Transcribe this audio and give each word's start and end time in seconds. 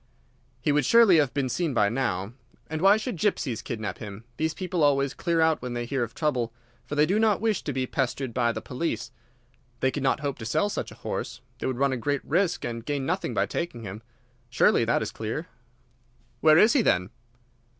He 0.59 0.71
would 0.71 0.83
surely 0.83 1.17
have 1.17 1.31
been 1.31 1.47
seen 1.47 1.75
by 1.75 1.87
now. 1.87 2.33
And 2.71 2.81
why 2.81 2.97
should 2.97 3.17
gypsies 3.17 3.61
kidnap 3.63 3.99
him? 3.99 4.23
These 4.37 4.55
people 4.55 4.81
always 4.83 5.13
clear 5.13 5.41
out 5.41 5.61
when 5.61 5.75
they 5.75 5.85
hear 5.85 6.01
of 6.01 6.15
trouble, 6.15 6.51
for 6.87 6.95
they 6.95 7.05
do 7.05 7.19
not 7.19 7.39
wish 7.39 7.61
to 7.61 7.71
be 7.71 7.85
pestered 7.85 8.33
by 8.33 8.51
the 8.51 8.63
police. 8.63 9.11
They 9.79 9.91
could 9.91 10.01
not 10.01 10.21
hope 10.21 10.39
to 10.39 10.45
sell 10.47 10.69
such 10.69 10.91
a 10.91 10.95
horse. 11.05 11.41
They 11.59 11.67
would 11.67 11.77
run 11.77 11.93
a 11.93 11.97
great 11.97 12.25
risk 12.25 12.65
and 12.65 12.83
gain 12.83 13.05
nothing 13.05 13.35
by 13.35 13.45
taking 13.45 13.83
him. 13.83 14.01
Surely 14.49 14.85
that 14.85 15.03
is 15.03 15.11
clear." 15.11 15.45
"Where 16.39 16.57
is 16.57 16.73
he, 16.73 16.81
then?" 16.81 17.11